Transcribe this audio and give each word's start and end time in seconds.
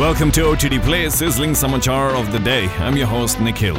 Welcome 0.00 0.32
to 0.32 0.46
OTT 0.46 0.82
Play, 0.82 1.10
Sizzling 1.10 1.50
Samachar 1.50 2.18
of 2.18 2.32
the 2.32 2.38
Day. 2.38 2.68
I'm 2.78 2.96
your 2.96 3.06
host, 3.06 3.38
Nikhil. 3.38 3.76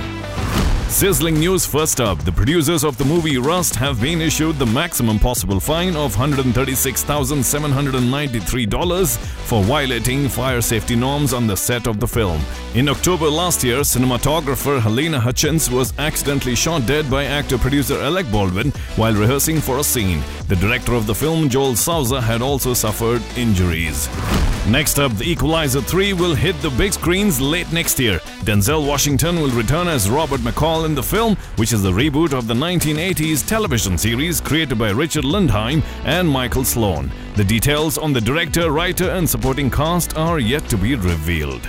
Sizzling 0.91 1.39
news 1.39 1.65
first 1.65 1.99
up. 2.01 2.21
The 2.25 2.33
producers 2.33 2.83
of 2.83 2.97
the 2.97 3.05
movie 3.05 3.37
Rust 3.37 3.75
have 3.75 4.01
been 4.01 4.19
issued 4.21 4.57
the 4.57 4.65
maximum 4.65 5.19
possible 5.19 5.61
fine 5.61 5.95
of 5.95 6.13
$136,793 6.17 9.17
for 9.17 9.63
violating 9.63 10.27
fire 10.27 10.59
safety 10.59 10.97
norms 10.97 11.31
on 11.33 11.47
the 11.47 11.55
set 11.55 11.87
of 11.87 12.01
the 12.01 12.07
film. 12.07 12.41
In 12.75 12.89
October 12.89 13.29
last 13.29 13.63
year, 13.63 13.79
cinematographer 13.79 14.81
Halyna 14.81 15.19
Hutchins 15.19 15.71
was 15.71 15.97
accidentally 15.97 16.55
shot 16.55 16.85
dead 16.85 17.09
by 17.09 17.23
actor 17.23 17.57
producer 17.57 17.97
Alec 18.01 18.29
Baldwin 18.29 18.73
while 18.97 19.13
rehearsing 19.13 19.61
for 19.61 19.77
a 19.79 19.83
scene. 19.83 20.21
The 20.49 20.57
director 20.57 20.93
of 20.93 21.07
the 21.07 21.15
film, 21.15 21.47
Joel 21.47 21.77
Souza, 21.77 22.19
had 22.19 22.41
also 22.41 22.73
suffered 22.73 23.21
injuries. 23.37 24.09
Next 24.67 24.99
up, 24.99 25.11
The 25.17 25.29
Equalizer 25.29 25.81
3 25.81 26.13
will 26.13 26.35
hit 26.35 26.55
the 26.61 26.69
big 26.71 26.93
screens 26.93 27.41
late 27.41 27.71
next 27.73 27.99
year. 27.99 28.19
Denzel 28.45 28.87
Washington 28.87 29.41
will 29.41 29.49
return 29.49 29.87
as 29.87 30.07
Robert 30.07 30.39
McCall 30.41 30.80
in 30.85 30.95
the 30.95 31.03
film, 31.03 31.35
which 31.55 31.73
is 31.73 31.81
the 31.81 31.91
reboot 31.91 32.33
of 32.33 32.47
the 32.47 32.53
1980s 32.53 33.47
television 33.47 33.97
series 33.97 34.41
created 34.41 34.77
by 34.77 34.91
Richard 34.91 35.23
Lindheim 35.23 35.83
and 36.05 36.27
Michael 36.27 36.63
Sloan. 36.63 37.11
The 37.35 37.43
details 37.43 37.97
on 37.97 38.13
the 38.13 38.21
director, 38.21 38.71
writer, 38.71 39.09
and 39.09 39.29
supporting 39.29 39.69
cast 39.69 40.17
are 40.17 40.39
yet 40.39 40.67
to 40.69 40.77
be 40.77 40.95
revealed. 40.95 41.67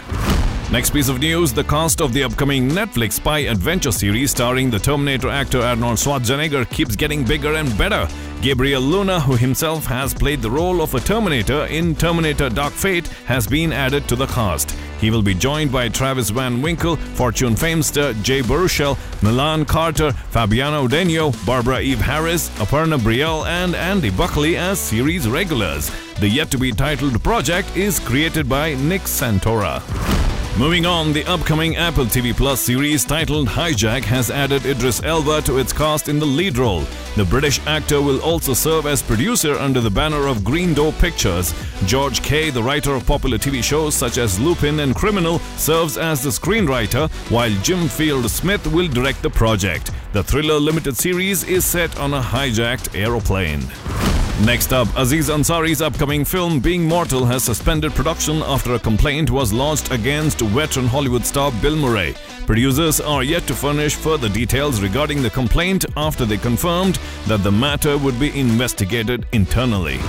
Next 0.73 0.91
piece 0.91 1.11
of 1.11 1.19
news 1.19 1.53
the 1.53 1.65
cast 1.65 2.01
of 2.01 2.15
the 2.15 2.25
upcoming 2.25 2.71
Netflix 2.71 3.13
spy 3.13 3.41
adventure 3.41 3.93
series 3.93 4.31
starring 4.31 4.71
the 4.71 4.79
Terminator 4.79 5.29
actor 5.29 5.61
Arnold 5.61 5.99
Schwarzenegger 5.99 6.69
keeps 6.71 6.97
getting 6.97 7.25
bigger 7.25 7.57
and 7.57 7.77
better. 7.77 8.09
Gabriel 8.41 8.81
Luna, 8.81 9.21
who 9.21 9.37
himself 9.37 9.85
has 9.85 10.15
played 10.15 10.41
the 10.41 10.51
role 10.51 10.81
of 10.81 10.95
a 10.95 11.01
Terminator 11.01 11.67
in 11.67 11.95
Terminator 11.95 12.49
Dark 12.49 12.73
Fate, 12.73 13.07
has 13.27 13.47
been 13.47 13.71
added 13.71 14.09
to 14.09 14.17
the 14.17 14.27
cast. 14.29 14.75
He 15.03 15.11
will 15.11 15.21
be 15.21 15.35
joined 15.35 15.73
by 15.73 15.89
Travis 15.89 16.31
Van 16.31 16.63
Winkle, 16.63 16.95
Fortune 16.95 17.57
Feimster 17.57 18.15
Jay 18.23 18.41
Baruchel, 18.41 18.97
Milan 19.21 19.65
Carter, 19.65 20.13
Fabiana 20.31 20.89
Udenio, 20.89 21.33
Barbara 21.45 21.81
Eve 21.81 22.01
Harris, 22.01 22.51
Aparna 22.61 23.01
Brielle, 23.01 23.45
and 23.47 23.75
Andy 23.75 24.11
Buckley 24.11 24.57
as 24.57 24.79
series 24.79 25.29
regulars. 25.29 25.91
The 26.21 26.29
yet 26.29 26.53
to 26.53 26.57
be 26.57 26.71
titled 26.71 27.21
project 27.25 27.77
is 27.77 27.99
created 27.99 28.49
by 28.49 28.75
Nick 28.75 29.03
Santora. 29.03 29.83
Moving 30.59 30.85
on, 30.85 31.15
the 31.15 31.25
upcoming 31.25 31.77
Apple 31.77 32.05
TV 32.05 32.37
Plus 32.37 32.61
series 32.61 33.07
titled 33.07 33.49
Hijack 33.49 34.05
has 34.05 34.31
added 34.31 34.67
Idris 34.67 35.03
Elba 35.03 35.41
to 35.43 35.57
its 35.57 35.73
cast 35.73 36.11
in 36.11 36.19
the 36.19 36.27
lead 36.27 36.59
role. 36.59 36.85
The 37.17 37.25
British 37.25 37.59
actor 37.67 38.03
will 38.03 38.21
also 38.21 38.53
serve 38.53 38.85
as 38.85 39.03
producer 39.03 39.55
under 39.55 39.81
the 39.81 39.91
banner 39.91 40.27
of 40.27 40.45
Green 40.45 40.75
Door 40.75 40.93
Pictures. 40.93 41.55
George 41.87 42.23
Kay, 42.23 42.51
the 42.51 42.63
writer 42.63 42.95
of 42.95 43.07
popular 43.07 43.39
TV 43.39 43.65
shows 43.65 43.95
such 43.95 44.19
as 44.19 44.39
Lupin 44.39 44.81
and 44.81 44.95
Criminal, 44.95 45.39
serves 45.57 45.97
as 45.97 46.23
the 46.23 46.29
screenwriter, 46.29 47.11
while 47.31 47.51
Jim 47.63 47.89
Field 47.89 48.31
Smith 48.31 48.67
will 48.67 48.89
direct 48.89 49.23
the 49.23 49.31
project. 49.31 49.91
The 50.13 50.23
thriller 50.23 50.61
limited 50.61 50.99
series 50.99 51.45
is 51.45 51.65
set 51.65 51.99
on 51.99 52.13
a 52.13 52.21
hijacked 52.21 52.95
aeroplane. 52.95 53.63
Next 54.41 54.73
up, 54.73 54.89
Aziz 54.97 55.29
Ansari's 55.29 55.81
upcoming 55.81 56.25
film 56.25 56.59
Being 56.59 56.83
Mortal 56.85 57.25
has 57.27 57.45
suspended 57.45 57.93
production 57.93 58.43
after 58.43 58.75
a 58.75 58.79
complaint 58.79 59.31
was 59.31 59.53
lodged 59.53 59.93
against 59.93 60.41
veteran 60.41 60.89
Hollywood 60.89 61.25
star 61.25 61.53
Bill 61.63 61.77
Murray. 61.77 62.15
Producers 62.45 63.01
are 63.01 63.23
yet 63.23 63.47
to 63.47 63.55
furnish 63.55 63.95
further 63.95 64.29
details 64.29 64.81
regarding 64.81 65.23
the 65.23 65.31
complaint 65.31 65.85
after 65.97 66.25
they 66.25 66.39
confirmed 66.39 66.99
that 67.29 67.45
the 67.45 67.53
matter 67.53 67.97
would 67.99 68.19
be 68.19 68.37
investigated 68.37 69.27
internally. 69.33 70.01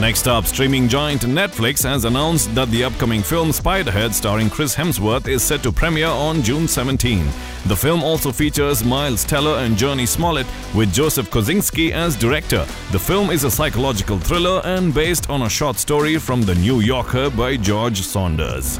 Next 0.00 0.26
up, 0.26 0.46
streaming 0.46 0.88
giant 0.88 1.20
Netflix 1.22 1.84
has 1.84 2.06
announced 2.06 2.54
that 2.54 2.68
the 2.70 2.82
upcoming 2.82 3.22
film 3.22 3.50
Spiderhead 3.50 4.14
starring 4.14 4.48
Chris 4.48 4.74
Hemsworth 4.74 5.28
is 5.28 5.42
set 5.42 5.62
to 5.64 5.70
premiere 5.70 6.06
on 6.08 6.42
June 6.42 6.66
17. 6.66 7.26
The 7.66 7.76
film 7.76 8.02
also 8.02 8.32
features 8.32 8.82
Miles 8.82 9.22
Teller 9.22 9.58
and 9.58 9.76
Jurnee 9.76 10.08
Smollett 10.08 10.46
with 10.74 10.94
Joseph 10.94 11.30
Kosinski 11.30 11.90
as 11.90 12.16
director. 12.16 12.66
The 12.90 12.98
film 12.98 13.28
is 13.30 13.44
a 13.44 13.50
psychological 13.50 14.18
thriller 14.18 14.62
and 14.64 14.94
based 14.94 15.28
on 15.28 15.42
a 15.42 15.50
short 15.50 15.76
story 15.76 16.16
from 16.16 16.40
The 16.40 16.54
New 16.54 16.80
Yorker 16.80 17.28
by 17.28 17.58
George 17.58 18.00
Saunders. 18.00 18.78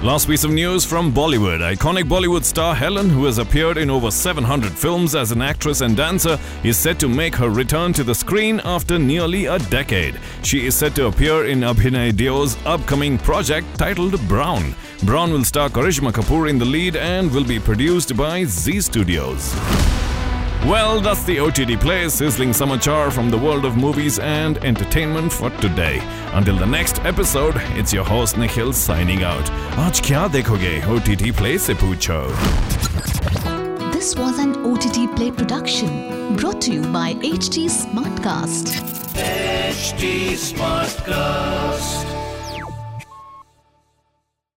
Last 0.00 0.28
piece 0.28 0.44
of 0.44 0.52
news 0.52 0.84
from 0.84 1.12
Bollywood. 1.12 1.58
Iconic 1.58 2.04
Bollywood 2.04 2.44
star 2.44 2.72
Helen, 2.72 3.10
who 3.10 3.24
has 3.24 3.38
appeared 3.38 3.76
in 3.76 3.90
over 3.90 4.12
700 4.12 4.70
films 4.70 5.16
as 5.16 5.32
an 5.32 5.42
actress 5.42 5.80
and 5.80 5.96
dancer, 5.96 6.38
is 6.62 6.76
set 6.76 7.00
to 7.00 7.08
make 7.08 7.34
her 7.34 7.50
return 7.50 7.92
to 7.94 8.04
the 8.04 8.14
screen 8.14 8.60
after 8.64 8.96
nearly 8.96 9.46
a 9.46 9.58
decade. 9.58 10.20
She 10.44 10.66
is 10.66 10.76
set 10.76 10.94
to 10.94 11.06
appear 11.06 11.46
in 11.46 11.62
Abhinay 11.62 12.16
Deo's 12.16 12.56
upcoming 12.64 13.18
project 13.18 13.66
titled 13.76 14.20
Brown. 14.28 14.72
Brown 15.02 15.32
will 15.32 15.42
star 15.42 15.68
Karisma 15.68 16.12
Kapoor 16.12 16.48
in 16.48 16.60
the 16.60 16.64
lead 16.64 16.94
and 16.94 17.28
will 17.32 17.44
be 17.44 17.58
produced 17.58 18.16
by 18.16 18.44
Zee 18.44 18.80
Studios. 18.80 19.52
Well, 20.66 21.00
that's 21.00 21.22
the 21.24 21.38
OTT 21.40 21.80
Play, 21.80 22.08
sizzling 22.08 22.50
samachar 22.50 23.10
from 23.12 23.30
the 23.30 23.38
world 23.38 23.64
of 23.64 23.76
movies 23.76 24.18
and 24.18 24.58
entertainment 24.58 25.32
for 25.32 25.50
today. 25.60 26.00
Until 26.32 26.56
the 26.56 26.66
next 26.66 26.98
episode, 27.04 27.54
it's 27.78 27.92
your 27.92 28.04
host 28.04 28.36
Nikhil 28.36 28.72
signing 28.72 29.22
out. 29.22 29.44
Aaj 29.78 30.02
kya 30.02 30.28
dekhoge? 30.28 30.82
OTT 30.86 31.34
Play 31.36 31.58
se 31.58 31.74
poocho. 31.74 32.28
This 33.92 34.16
was 34.16 34.38
an 34.38 34.56
OTT 34.66 35.16
Play 35.16 35.30
production 35.30 36.36
brought 36.36 36.60
to 36.62 36.72
you 36.72 36.82
by 36.92 37.14
HT 37.14 37.70
Smartcast. 37.70 38.74
HT 39.14 40.34
Smartcast. 40.34 42.27